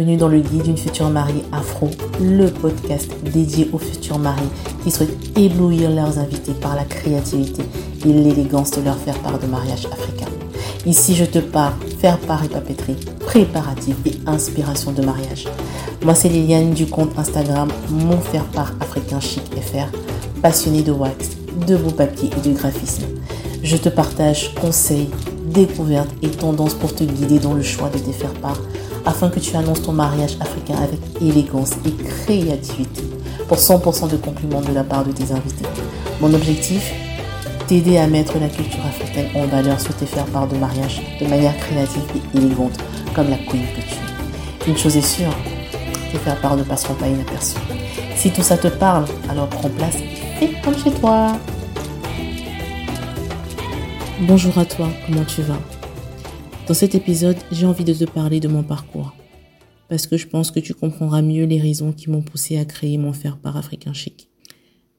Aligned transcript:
Bienvenue 0.00 0.16
dans 0.16 0.28
le 0.28 0.40
guide 0.40 0.62
d'une 0.62 0.78
future 0.78 1.10
mariée 1.10 1.44
afro, 1.52 1.90
le 2.22 2.46
podcast 2.46 3.10
dédié 3.22 3.68
aux 3.70 3.76
futurs 3.76 4.18
mariés 4.18 4.48
qui 4.82 4.90
souhaitent 4.90 5.36
éblouir 5.36 5.90
leurs 5.90 6.18
invités 6.18 6.54
par 6.54 6.74
la 6.74 6.84
créativité 6.84 7.62
et 8.06 8.10
l'élégance 8.10 8.70
de 8.70 8.80
leur 8.80 8.96
faire 8.96 9.18
part 9.18 9.38
de 9.38 9.46
mariage 9.46 9.84
africain. 9.92 10.30
Ici, 10.86 11.14
je 11.14 11.26
te 11.26 11.38
parle 11.38 11.74
faire 11.98 12.18
part 12.20 12.42
et 12.42 12.48
papeterie, 12.48 12.96
préparatifs 13.26 13.98
et 14.06 14.14
inspiration 14.24 14.92
de 14.92 15.04
mariage. 15.04 15.44
Moi, 16.02 16.14
c'est 16.14 16.30
Liliane 16.30 16.70
du 16.70 16.86
compte 16.86 17.18
Instagram 17.18 17.68
Mon 17.90 18.16
Faire 18.16 18.46
Part 18.46 18.72
Africain 18.80 19.20
Chic 19.20 19.42
FR, 19.54 19.94
passionnée 20.40 20.82
de 20.82 20.92
wax, 20.92 21.32
de 21.66 21.76
beaux 21.76 21.90
papiers 21.90 22.30
et 22.38 22.48
de 22.48 22.54
graphisme. 22.54 23.04
Je 23.62 23.76
te 23.76 23.90
partage 23.90 24.54
conseils, 24.54 25.10
découvertes 25.52 26.10
et 26.22 26.28
tendances 26.28 26.74
pour 26.74 26.94
te 26.94 27.04
guider 27.04 27.38
dans 27.38 27.54
le 27.54 27.62
choix 27.62 27.88
de 27.90 27.98
tes 27.98 28.12
faire 28.12 28.32
part 28.34 28.60
afin 29.04 29.28
que 29.28 29.40
tu 29.40 29.56
annonces 29.56 29.82
ton 29.82 29.92
mariage 29.92 30.36
africain 30.40 30.76
avec 30.76 31.00
élégance 31.20 31.72
et 31.84 31.92
créativité 31.92 33.02
pour 33.48 33.58
100% 33.58 34.10
de 34.10 34.16
compliments 34.16 34.60
de 34.60 34.72
la 34.72 34.84
part 34.84 35.04
de 35.04 35.12
tes 35.12 35.32
invités. 35.32 35.66
Mon 36.20 36.32
objectif 36.34 36.92
T'aider 37.70 37.98
à 37.98 38.08
mettre 38.08 38.36
la 38.40 38.48
culture 38.48 38.84
africaine 38.84 39.28
en 39.36 39.46
valeur 39.46 39.80
sur 39.80 39.94
tes 39.94 40.04
faire 40.04 40.24
part 40.24 40.48
de 40.48 40.56
mariage 40.56 41.00
de 41.20 41.26
manière 41.28 41.56
créative 41.56 42.02
et 42.16 42.36
élégante 42.36 42.76
comme 43.14 43.30
la 43.30 43.36
queen 43.36 43.62
que 43.62 43.80
tu 43.80 43.94
es. 43.94 44.68
Une 44.68 44.76
chose 44.76 44.96
est 44.96 45.06
sûre, 45.06 45.32
tes 46.10 46.18
faire 46.18 46.34
part 46.40 46.56
ne 46.56 46.64
passeront 46.64 46.94
pas 46.94 47.06
inaperçus. 47.06 47.60
Si 48.16 48.32
tout 48.32 48.42
ça 48.42 48.58
te 48.58 48.66
parle, 48.66 49.04
alors 49.28 49.46
prends 49.46 49.68
place 49.68 49.94
et 49.94 50.48
fais 50.48 50.52
comme 50.64 50.76
chez 50.76 50.90
toi. 50.90 51.28
Bonjour 54.28 54.58
à 54.58 54.66
toi, 54.66 54.92
comment 55.06 55.24
tu 55.24 55.40
vas? 55.40 55.58
Dans 56.68 56.74
cet 56.74 56.94
épisode, 56.94 57.38
j'ai 57.50 57.64
envie 57.64 57.84
de 57.84 57.94
te 57.94 58.04
parler 58.04 58.38
de 58.38 58.48
mon 58.48 58.62
parcours. 58.62 59.14
Parce 59.88 60.06
que 60.06 60.18
je 60.18 60.26
pense 60.26 60.50
que 60.50 60.60
tu 60.60 60.74
comprendras 60.74 61.22
mieux 61.22 61.46
les 61.46 61.58
raisons 61.58 61.92
qui 61.92 62.10
m'ont 62.10 62.20
poussé 62.20 62.58
à 62.58 62.66
créer 62.66 62.98
mon 62.98 63.14
faire 63.14 63.38
par 63.38 63.56
africain 63.56 63.94
chic. 63.94 64.28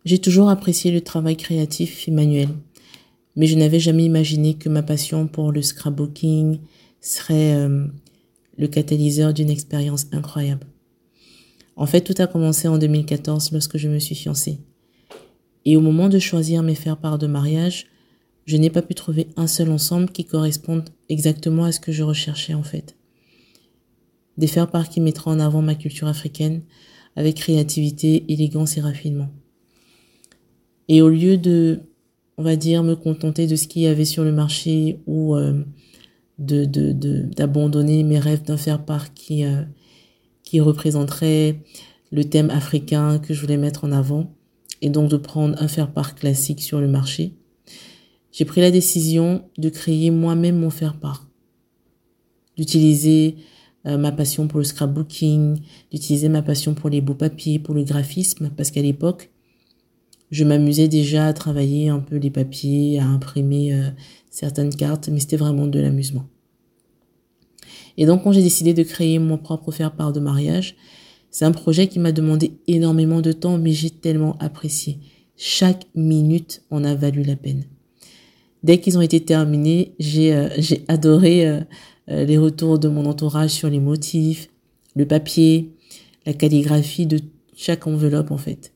J'ai 0.06 0.18
toujours 0.18 0.50
apprécié 0.50 0.90
le 0.90 1.02
travail 1.02 1.38
créatif 1.38 2.08
et 2.08 2.12
manuel. 2.12 2.50
Mais 3.36 3.45
je 3.45 3.56
n'avais 3.56 3.80
jamais 3.80 4.06
imaginé 4.06 4.56
que 4.56 4.70
ma 4.70 4.82
passion 4.82 5.28
pour 5.28 5.52
le 5.52 5.62
scrapbooking 5.62 6.58
serait 7.00 7.54
euh, 7.54 7.86
le 8.58 8.67
catalyseur 8.67 9.36
d'une 9.36 9.52
expérience 9.52 10.08
incroyable. 10.12 10.66
En 11.76 11.86
fait, 11.86 12.02
tout 12.02 12.20
a 12.20 12.26
commencé 12.26 12.67
en 12.67 12.80
2014 12.80 13.52
lorsque 13.52 13.78
je 13.78 13.88
me 13.88 14.00
suis 14.00 14.16
fiancée. 14.16 14.58
Et 15.66 15.78
au 15.78 15.82
moment 15.82 16.10
de 16.10 16.17
choisir 16.17 16.64
mes 16.64 16.73
faire-part 16.73 17.20
de 17.20 17.28
mariage, 17.28 17.86
je 18.45 18.58
n'ai 18.58 18.70
pas 18.70 18.81
pu 18.81 18.95
trouver 18.95 19.28
un 19.38 19.47
seul 19.47 19.70
ensemble 19.70 20.09
qui 20.09 20.25
corresponde 20.25 20.89
exactement 21.09 21.66
à 21.66 21.72
ce 21.72 21.80
que 21.80 21.92
je 21.92 22.03
recherchais 22.03 22.53
en 22.53 22.64
fait. 22.64 22.95
Des 24.38 24.48
faire-part 24.48 24.89
qui 24.89 25.02
mettraient 25.02 25.30
en 25.30 25.39
avant 25.39 25.61
ma 25.61 25.75
culture 25.75 26.08
africaine 26.08 26.61
avec 27.16 27.36
créativité, 27.36 28.25
élégance 28.31 28.78
et 28.78 28.81
raffinement. 28.81 29.30
Et 30.88 31.02
au 31.02 31.09
lieu 31.09 31.38
de, 31.38 31.81
on 32.38 32.44
va 32.44 32.56
dire, 32.56 32.83
me 32.83 32.95
contenter 32.95 33.48
de 33.48 33.56
ce 33.56 33.67
qu'il 33.67 33.83
y 33.83 33.88
avait 33.88 34.06
sur 34.06 34.23
le 34.23 34.31
marché 34.31 35.00
ou 35.05 35.36
euh, 35.36 35.64
de 36.39 36.66
d'abandonner 36.66 38.03
mes 38.03 38.20
rêves 38.20 38.44
d'un 38.44 38.58
faire-part 38.58 39.14
qui, 39.14 39.45
euh, 39.45 39.61
qui 40.44 40.59
représenterait 40.59 41.61
le 42.11 42.23
thème 42.26 42.50
africain 42.50 43.20
que 43.20 43.33
je 43.33 43.42
voulais 43.42 43.58
mettre 43.58 43.83
en 43.83 43.92
avant 43.92 44.33
et 44.81 44.89
donc 44.89 45.09
de 45.09 45.17
prendre 45.17 45.61
un 45.61 45.67
faire-part 45.67 46.16
classique 46.16 46.61
sur 46.61 46.81
le 46.81 46.88
marché, 46.88 47.36
j'ai 48.32 48.46
pris 48.46 48.62
la 48.62 48.72
décision 48.72 49.44
de 49.58 49.70
créer 49.70 50.12
moi-même 50.12 50.60
mon 50.60 50.70
faire-part, 50.70 51.28
d'utiliser 52.58 53.36
euh, 53.86 53.98
ma 53.98 54.12
passion 54.12 54.48
pour 54.48 54.60
le 54.60 54.66
scrapbooking, 54.66 55.60
d'utiliser 55.92 56.30
ma 56.30 56.42
passion 56.42 56.73
pour 56.73 56.90
les 56.90 57.02
beaux 57.02 57.16
papiers, 57.16 57.60
pour 57.60 57.76
le 57.76 57.84
graphisme, 57.84 58.52
parce 58.56 58.72
qu'à 58.72 58.82
l'époque, 58.82 59.32
je 60.30 60.46
m'amusais 60.46 60.88
déjà 60.88 61.28
à 61.28 61.34
travailler 61.34 61.90
un 61.90 62.00
peu 62.00 62.16
les 62.16 62.30
papiers, 62.30 63.00
à 63.00 63.05
imprimer 63.05 63.73
euh, 63.73 63.89
certaines 64.30 64.73
cartes, 64.73 65.10
mais 65.10 65.20
c'était 65.20 65.38
vraiment 65.38 65.67
de 65.67 65.80
l'amusement. 65.80 66.26
Et 67.98 68.05
donc 68.05 68.23
quand 68.23 68.32
j'ai 68.32 68.42
décidé 68.42 68.73
de 68.73 68.84
créer 68.84 69.20
mon 69.20 69.38
propre 69.38 69.72
faire-part 69.72 70.14
de 70.14 70.22
mariage, 70.22 70.76
c'est 71.30 71.45
un 71.45 71.52
projet 71.52 71.88
qui 71.88 72.00
m'a 72.00 72.11
demandé 72.11 72.54
énormément 72.67 73.22
de 73.22 73.32
temps, 73.32 73.58
mais 73.58 73.72
j'ai 73.72 73.89
tellement 73.89 74.38
apprécié. 74.39 75.00
Chaque 75.36 75.86
minute 75.95 76.64
en 76.70 76.84
a 76.84 76.95
valu 76.95 77.23
la 77.23 77.36
peine. 77.36 77.66
Dès 78.64 78.80
qu'ils 78.80 78.98
ont 78.98 79.02
été 79.02 79.20
terminés, 79.20 79.94
j'ai 79.99 80.33
euh, 80.33 80.49
adoré 80.88 81.48
euh, 81.48 81.61
euh, 82.10 82.26
les 82.26 82.38
retours 82.38 82.77
de 82.77 82.88
mon 82.88 83.05
entourage 83.05 83.49
sur 83.52 83.70
les 83.70 83.80
motifs, 83.80 84.49
le 84.95 85.05
papier, 85.05 85.72
la 86.26 86.33
calligraphie 86.33 87.08
de 87.08 87.20
chaque 87.55 87.88
enveloppe 87.88 88.32
en 88.32 88.38
fait. 88.38 88.73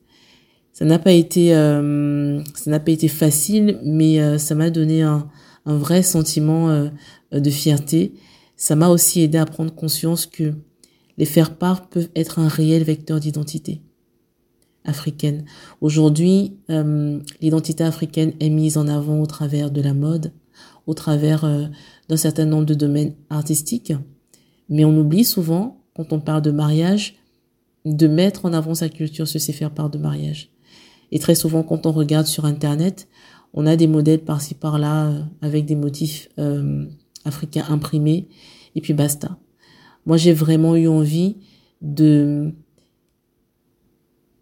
Ça 0.72 0.84
n'a 0.84 0.98
pas 0.98 1.12
été 1.12 1.52
ça 1.52 2.70
n'a 2.70 2.80
pas 2.80 2.90
été 2.90 3.08
facile, 3.08 3.78
mais 3.82 4.38
ça 4.38 4.54
m'a 4.54 4.68
donné 4.68 5.00
un, 5.00 5.26
un 5.64 5.78
vrai 5.78 6.02
sentiment 6.02 6.90
de 7.32 7.50
fierté. 7.50 8.12
Ça 8.56 8.76
m'a 8.76 8.90
aussi 8.90 9.22
aidé 9.22 9.38
à 9.38 9.46
prendre 9.46 9.74
conscience 9.74 10.26
que 10.26 10.52
les 11.16 11.24
faire-part 11.24 11.88
peuvent 11.88 12.10
être 12.14 12.38
un 12.40 12.48
réel 12.48 12.82
vecteur 12.84 13.20
d'identité 13.20 13.80
africaine. 14.86 15.44
Aujourd'hui, 15.80 16.56
euh, 16.70 17.20
l'identité 17.40 17.84
africaine 17.84 18.32
est 18.40 18.48
mise 18.48 18.78
en 18.78 18.88
avant 18.88 19.20
au 19.20 19.26
travers 19.26 19.70
de 19.70 19.80
la 19.80 19.94
mode, 19.94 20.32
au 20.86 20.94
travers 20.94 21.44
euh, 21.44 21.66
d'un 22.08 22.16
certain 22.16 22.46
nombre 22.46 22.64
de 22.64 22.74
domaines 22.74 23.14
artistiques, 23.30 23.92
mais 24.68 24.84
on 24.84 24.96
oublie 24.96 25.24
souvent, 25.24 25.84
quand 25.94 26.12
on 26.12 26.20
parle 26.20 26.42
de 26.42 26.50
mariage, 26.50 27.16
de 27.84 28.06
mettre 28.08 28.46
en 28.46 28.52
avant 28.52 28.74
sa 28.74 28.88
culture 28.88 29.28
sur 29.28 29.40
ses 29.40 29.52
faire 29.52 29.70
part 29.70 29.90
de 29.90 29.98
mariage. 29.98 30.50
Et 31.12 31.18
très 31.18 31.34
souvent, 31.34 31.62
quand 31.62 31.86
on 31.86 31.92
regarde 31.92 32.26
sur 32.26 32.44
Internet, 32.44 33.08
on 33.54 33.66
a 33.66 33.76
des 33.76 33.86
modèles 33.86 34.24
par-ci 34.24 34.54
par-là 34.54 35.06
euh, 35.06 35.20
avec 35.40 35.66
des 35.66 35.76
motifs 35.76 36.28
africains 37.24 37.64
imprimés, 37.68 38.28
et 38.74 38.80
puis 38.80 38.92
basta. 38.92 39.38
Moi, 40.04 40.16
j'ai 40.16 40.32
vraiment 40.32 40.76
eu 40.76 40.86
envie 40.86 41.36
de 41.82 42.54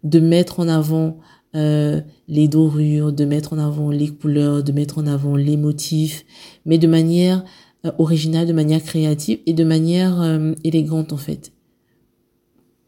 de 0.05 0.19
mettre 0.19 0.59
en 0.61 0.69
avant 0.69 1.17
euh, 1.55 1.99
les 2.27 2.47
dorures, 2.47 3.11
de 3.11 3.25
mettre 3.25 3.53
en 3.53 3.57
avant 3.57 3.89
les 3.89 4.07
couleurs, 4.07 4.63
de 4.63 4.71
mettre 4.71 4.99
en 4.99 5.07
avant 5.07 5.35
les 5.35 5.57
motifs, 5.57 6.25
mais 6.65 6.77
de 6.77 6.87
manière 6.87 7.43
euh, 7.85 7.91
originale, 7.97 8.47
de 8.47 8.53
manière 8.53 8.83
créative 8.83 9.39
et 9.45 9.53
de 9.53 9.63
manière 9.63 10.21
euh, 10.21 10.53
élégante 10.63 11.11
en 11.11 11.17
fait. 11.17 11.51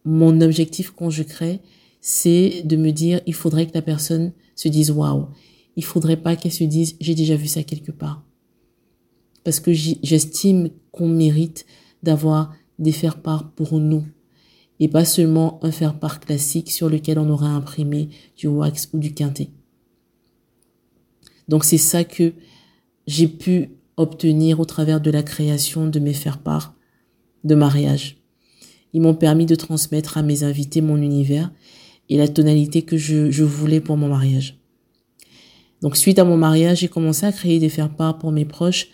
Mon 0.06 0.42
objectif 0.42 0.92
quand 0.92 1.10
je 1.10 1.24
crée, 1.24 1.60
c'est 2.02 2.62
de 2.64 2.78
me 2.78 2.92
dire, 2.92 3.20
il 3.26 3.34
faudrait 3.34 3.66
que 3.66 3.74
la 3.74 3.82
personne 3.82 4.32
se 4.56 4.68
dise 4.68 4.92
waouh. 4.92 5.28
Il 5.76 5.84
faudrait 5.84 6.18
pas 6.18 6.36
qu'elle 6.36 6.54
se 6.54 6.64
dise, 6.64 6.96
j'ai 7.02 7.16
déjà 7.16 7.36
vu 7.36 7.48
ça 7.48 7.64
quelque 7.64 7.92
part. 7.92 8.24
Parce 9.44 9.60
que 9.60 9.72
j'estime 9.74 10.70
qu'on 10.92 11.08
mérite 11.08 11.66
d'avoir 12.04 12.54
des 12.80 12.92
faire-part 12.92 13.52
pour 13.52 13.80
nous 13.80 14.04
et 14.80 14.88
pas 14.88 15.06
seulement 15.06 15.60
un 15.64 15.72
faire-part 15.72 16.20
classique 16.20 16.72
sur 16.72 16.90
lequel 16.90 17.20
on 17.20 17.30
aura 17.30 17.48
imprimé 17.48 18.10
du 18.36 18.48
wax 18.48 18.90
ou 18.94 19.00
du 19.00 19.14
quintet. 19.14 19.50
Donc 21.48 21.64
c'est 21.64 21.78
ça 21.78 22.04
que 22.04 22.34
j'ai 23.08 23.28
pu 23.28 23.70
obtenir 23.96 24.60
au 24.60 24.66
travers 24.66 25.02
de 25.02 25.10
la 25.10 25.24
création 25.24 25.88
de 25.88 26.00
mes 26.00 26.14
faire-part 26.14 26.76
de 27.44 27.56
mariage. 27.56 28.18
Ils 28.94 29.02
m'ont 29.02 29.16
permis 29.16 29.46
de 29.46 29.56
transmettre 29.56 30.18
à 30.18 30.24
mes 30.24 30.44
invités 30.44 30.82
mon 30.82 30.98
univers 30.98 31.52
et 32.10 32.18
la 32.18 32.28
tonalité 32.28 32.84
que 32.84 32.98
je, 32.98 33.44
voulais 33.44 33.82
pour 33.82 33.98
mon 33.98 34.10
mariage. 34.10 34.60
Donc 35.82 35.98
suite 35.98 36.20
à 36.20 36.24
mon 36.24 36.38
mariage, 36.38 36.80
j'ai 36.80 36.88
commencé 36.88 37.26
à 37.26 37.32
créer 37.32 37.60
des 37.60 37.70
faire-part 37.70 38.18
pour 38.18 38.32
mes 38.32 38.46
proches, 38.46 38.88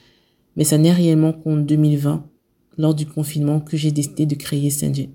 mais 0.55 0.63
ça 0.63 0.77
n'est 0.77 0.91
réellement 0.91 1.33
qu'en 1.33 1.57
2020, 1.57 2.25
lors 2.77 2.95
du 2.95 3.05
confinement, 3.05 3.59
que 3.59 3.77
j'ai 3.77 3.91
décidé 3.91 4.25
de 4.25 4.35
créer 4.35 4.69
Senji. 4.69 5.09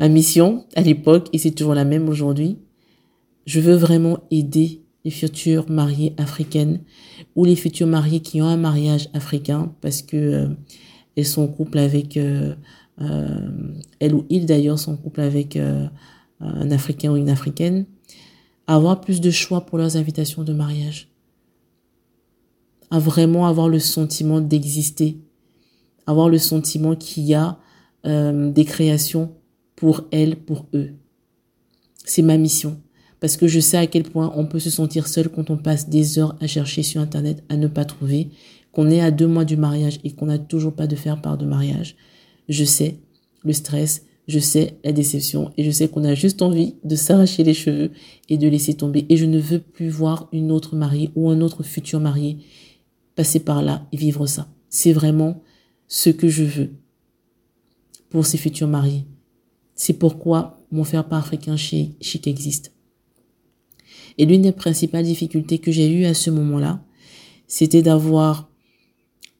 Ma 0.00 0.08
mission 0.08 0.64
à 0.76 0.80
l'époque, 0.80 1.28
et 1.34 1.38
c'est 1.38 1.50
toujours 1.50 1.74
la 1.74 1.84
même 1.84 2.08
aujourd'hui, 2.08 2.56
je 3.44 3.60
veux 3.60 3.74
vraiment 3.74 4.20
aider 4.30 4.80
les 5.04 5.10
futures 5.10 5.68
mariées 5.68 6.14
africaines 6.16 6.80
ou 7.36 7.44
les 7.44 7.54
futurs 7.54 7.86
mariés 7.86 8.20
qui 8.20 8.40
ont 8.40 8.46
un 8.46 8.56
mariage 8.56 9.10
africain 9.12 9.74
parce 9.82 10.00
que 10.00 10.16
euh, 10.16 10.48
elles 11.16 11.26
sont 11.26 11.42
en 11.42 11.48
couple 11.48 11.76
avec 11.76 12.16
euh, 12.16 12.54
euh, 13.02 13.72
elles 13.98 14.14
ou 14.14 14.24
ils 14.30 14.46
d'ailleurs 14.46 14.78
sont 14.78 14.94
en 14.94 14.96
couple 14.96 15.20
avec 15.20 15.58
un 15.58 16.70
africain 16.70 17.12
ou 17.12 17.16
une 17.18 17.28
africaine 17.28 17.84
avoir 18.66 19.02
plus 19.02 19.20
de 19.20 19.30
choix 19.30 19.66
pour 19.66 19.76
leurs 19.76 19.98
invitations 19.98 20.44
de 20.44 20.54
mariage. 20.54 21.10
À 22.90 22.98
vraiment 22.98 23.46
avoir 23.46 23.68
le 23.68 23.78
sentiment 23.78 24.40
d'exister. 24.40 25.18
Avoir 26.06 26.30
le 26.30 26.38
sentiment 26.38 26.94
qu'il 26.94 27.24
y 27.24 27.34
a 27.34 27.58
des 28.04 28.64
créations 28.64 29.32
pour 29.80 30.04
elles, 30.10 30.36
pour 30.36 30.66
eux. 30.74 30.90
C'est 32.04 32.20
ma 32.20 32.36
mission. 32.36 32.78
Parce 33.18 33.38
que 33.38 33.48
je 33.48 33.60
sais 33.60 33.78
à 33.78 33.86
quel 33.86 34.02
point 34.02 34.30
on 34.36 34.44
peut 34.44 34.58
se 34.58 34.68
sentir 34.68 35.08
seul 35.08 35.30
quand 35.30 35.48
on 35.48 35.56
passe 35.56 35.88
des 35.88 36.18
heures 36.18 36.36
à 36.40 36.46
chercher 36.46 36.82
sur 36.82 37.00
Internet, 37.00 37.42
à 37.48 37.56
ne 37.56 37.66
pas 37.66 37.86
trouver, 37.86 38.28
qu'on 38.72 38.90
est 38.90 39.00
à 39.00 39.10
deux 39.10 39.26
mois 39.26 39.46
du 39.46 39.56
mariage 39.56 39.98
et 40.04 40.12
qu'on 40.12 40.26
n'a 40.26 40.38
toujours 40.38 40.74
pas 40.74 40.86
de 40.86 40.96
faire 40.96 41.22
part 41.22 41.38
de 41.38 41.46
mariage. 41.46 41.96
Je 42.50 42.62
sais. 42.62 42.98
le 43.42 43.54
stress, 43.54 44.04
je 44.28 44.38
sais 44.38 44.78
la 44.84 44.92
déception 44.92 45.50
et 45.56 45.64
je 45.64 45.70
sais 45.70 45.88
qu'on 45.88 46.04
a 46.04 46.14
juste 46.14 46.42
envie 46.42 46.74
de 46.84 46.94
s'arracher 46.94 47.42
les 47.42 47.54
cheveux 47.54 47.90
et 48.28 48.36
de 48.36 48.48
laisser 48.48 48.74
tomber. 48.74 49.06
Et 49.08 49.16
je 49.16 49.24
ne 49.24 49.38
veux 49.38 49.60
plus 49.60 49.88
voir 49.88 50.28
une 50.32 50.52
autre 50.52 50.76
mariée 50.76 51.10
ou 51.14 51.30
un 51.30 51.40
autre 51.40 51.62
futur 51.62 52.00
marié 52.00 52.36
passer 53.16 53.40
par 53.40 53.62
là 53.62 53.86
et 53.92 53.96
vivre 53.96 54.26
ça. 54.26 54.46
C'est 54.68 54.92
vraiment 54.92 55.42
ce 55.88 56.10
que 56.10 56.28
je 56.28 56.44
veux 56.44 56.70
pour 58.10 58.26
ces 58.26 58.36
futurs 58.36 58.68
mariés. 58.68 59.06
C'est 59.80 59.94
pourquoi 59.94 60.58
mon 60.70 60.84
faire-part 60.84 61.20
africain 61.20 61.56
chic 61.56 62.26
existe. 62.26 62.74
Et 64.18 64.26
l'une 64.26 64.42
des 64.42 64.52
principales 64.52 65.04
difficultés 65.04 65.58
que 65.58 65.72
j'ai 65.72 65.90
eues 65.90 66.04
à 66.04 66.12
ce 66.12 66.28
moment-là, 66.28 66.84
c'était 67.46 67.80
d'avoir 67.80 68.50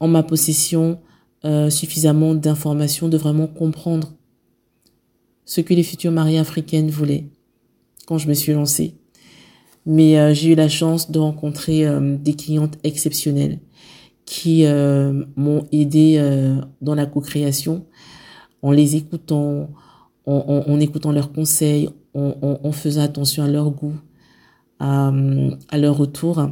en 0.01 0.09
ma 0.09 0.23
possession 0.23 0.99
euh, 1.45 1.69
suffisamment 1.69 2.35
d'informations, 2.35 3.11
de 3.11 3.19
vraiment 3.19 3.49
comprendre 3.49 4.15
ce 5.45 5.61
que 5.61 5.75
les 5.75 5.83
futures 5.83 6.11
mariées 6.11 6.39
africaines 6.39 6.89
voulaient 6.89 7.27
quand 8.07 8.17
je 8.17 8.27
me 8.27 8.33
suis 8.33 8.55
lancée. 8.55 8.95
Mais 9.85 10.19
euh, 10.19 10.33
j'ai 10.33 10.53
eu 10.53 10.55
la 10.55 10.71
chance 10.71 11.11
de 11.11 11.19
rencontrer 11.19 11.87
euh, 11.87 12.17
des 12.17 12.33
clientes 12.35 12.79
exceptionnelles 12.83 13.59
qui 14.25 14.65
euh, 14.65 15.23
m'ont 15.37 15.67
aidé 15.71 16.19
dans 16.81 16.95
la 16.95 17.05
co-création 17.05 17.85
en 18.63 18.71
les 18.71 18.97
écoutant, 18.97 19.69
en, 20.27 20.65
en, 20.67 20.81
écoutant 20.81 21.13
leurs 21.13 21.33
conseils, 21.33 21.89
en, 22.15 22.59
en, 22.63 22.73
faisant 22.73 23.03
attention 23.03 23.45
à 23.45 23.49
leur 23.49 23.71
goût, 23.71 23.95
à, 24.79 25.13
à 25.69 25.79
leur 25.79 25.97
retour. 25.97 26.51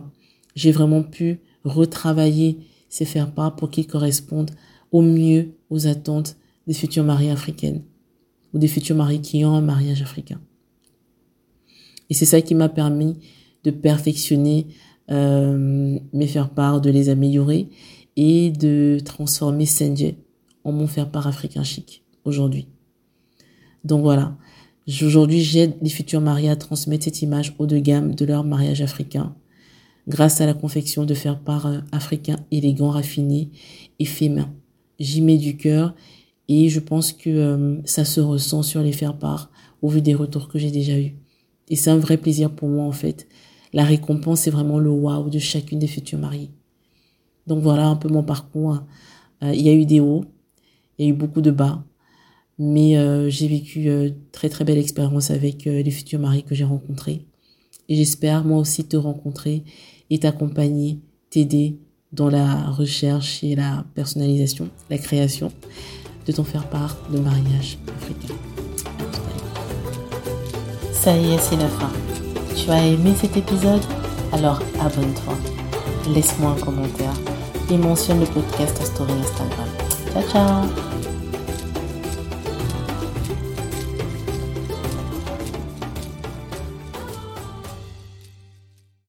J'ai 0.54 0.72
vraiment 0.72 1.02
pu 1.02 1.40
retravailler 1.64 2.58
ces 2.88 3.04
faire-part 3.04 3.56
pour 3.56 3.70
qu'ils 3.70 3.86
correspondent 3.86 4.50
au 4.92 5.02
mieux 5.02 5.54
aux 5.70 5.86
attentes 5.86 6.36
des 6.66 6.74
futures 6.74 7.04
mariées 7.04 7.30
africaines 7.30 7.82
ou 8.54 8.58
des 8.58 8.68
futurs 8.68 8.96
maris 8.96 9.20
qui 9.20 9.44
ont 9.44 9.54
un 9.54 9.60
mariage 9.60 10.02
africain. 10.02 10.40
Et 12.10 12.14
c'est 12.14 12.24
ça 12.24 12.40
qui 12.40 12.54
m'a 12.54 12.68
permis 12.68 13.16
de 13.64 13.70
perfectionner 13.70 14.66
euh, 15.10 15.98
mes 16.12 16.26
faire-part, 16.26 16.80
de 16.80 16.90
les 16.90 17.08
améliorer 17.08 17.68
et 18.16 18.50
de 18.50 18.98
transformer 19.04 19.66
Senje 19.66 20.14
en 20.64 20.72
mon 20.72 20.86
faire-part 20.86 21.26
africain 21.26 21.64
chic 21.64 22.04
aujourd'hui. 22.24 22.68
Donc 23.84 24.02
voilà, 24.02 24.36
aujourd'hui 25.02 25.40
j'aide 25.40 25.76
les 25.80 25.90
futurs 25.90 26.20
mariés 26.20 26.50
à 26.50 26.56
transmettre 26.56 27.04
cette 27.04 27.22
image 27.22 27.54
haut 27.58 27.66
de 27.66 27.78
gamme 27.78 28.14
de 28.14 28.24
leur 28.24 28.44
mariage 28.44 28.82
africain 28.82 29.34
grâce 30.08 30.40
à 30.40 30.46
la 30.46 30.54
confection 30.54 31.04
de 31.04 31.14
faire-part 31.14 31.66
euh, 31.66 31.78
africain 31.92 32.36
élégant, 32.50 32.90
raffiné 32.90 33.50
et 33.98 34.04
fait. 34.04 34.30
J'y 34.98 35.20
mets 35.20 35.36
du 35.36 35.56
cœur 35.56 35.94
et 36.48 36.68
je 36.68 36.80
pense 36.80 37.12
que 37.12 37.30
euh, 37.30 37.76
ça 37.84 38.04
se 38.04 38.20
ressent 38.20 38.62
sur 38.62 38.82
les 38.82 38.92
faire-part 38.92 39.50
au 39.82 39.88
vu 39.88 40.00
des 40.00 40.14
retours 40.14 40.48
que 40.48 40.58
j'ai 40.58 40.70
déjà 40.70 40.98
eus. 40.98 41.14
Et 41.68 41.76
c'est 41.76 41.90
un 41.90 41.98
vrai 41.98 42.16
plaisir 42.16 42.50
pour 42.50 42.68
moi 42.68 42.84
en 42.84 42.92
fait. 42.92 43.28
La 43.74 43.84
récompense, 43.84 44.40
c'est 44.40 44.50
vraiment 44.50 44.78
le 44.78 44.90
waouh 44.90 45.28
de 45.28 45.38
chacune 45.38 45.78
des 45.78 45.86
futures 45.86 46.18
mariées. 46.18 46.50
Donc 47.46 47.62
voilà 47.62 47.86
un 47.86 47.96
peu 47.96 48.08
mon 48.08 48.22
parcours. 48.22 48.80
Euh, 49.42 49.54
il 49.54 49.62
y 49.62 49.68
a 49.68 49.74
eu 49.74 49.84
des 49.84 50.00
hauts, 50.00 50.24
il 50.98 51.04
y 51.04 51.08
a 51.08 51.10
eu 51.12 51.14
beaucoup 51.14 51.42
de 51.42 51.50
bas, 51.50 51.84
mais 52.58 52.96
euh, 52.96 53.28
j'ai 53.30 53.48
vécu 53.48 53.90
très 54.32 54.48
très 54.48 54.64
belle 54.64 54.78
expérience 54.78 55.30
avec 55.30 55.64
les 55.64 55.90
futurs 55.90 56.20
maris 56.20 56.42
que 56.42 56.54
j'ai 56.54 56.64
rencontrés. 56.64 57.26
Et 57.88 57.96
j'espère 57.96 58.44
moi 58.44 58.58
aussi 58.58 58.84
te 58.84 58.96
rencontrer 58.96 59.64
et 60.10 60.18
t'accompagner, 60.18 60.98
t'aider 61.30 61.78
dans 62.12 62.28
la 62.28 62.70
recherche 62.70 63.42
et 63.44 63.54
la 63.54 63.84
personnalisation, 63.94 64.68
la 64.90 64.98
création 64.98 65.52
de 66.26 66.32
ton 66.32 66.44
faire 66.44 66.68
part 66.68 66.96
de 67.12 67.18
mariage 67.18 67.78
africain. 67.96 68.34
Ça 70.92 71.16
y 71.16 71.32
est, 71.32 71.38
c'est 71.38 71.56
la 71.56 71.68
fin. 71.68 71.90
Tu 72.56 72.70
as 72.70 72.86
aimé 72.86 73.12
cet 73.18 73.36
épisode? 73.36 73.82
Alors 74.32 74.60
abonne-toi, 74.78 75.34
laisse-moi 76.12 76.50
un 76.50 76.60
commentaire 76.60 77.14
et 77.70 77.76
mentionne 77.76 78.20
le 78.20 78.26
podcast 78.26 78.78
en 78.80 78.84
story 78.84 79.12
Instagram. 79.12 79.68
Ciao 80.12 80.22
ciao 80.30 80.87